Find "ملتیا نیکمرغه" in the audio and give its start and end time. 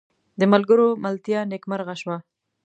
1.03-1.95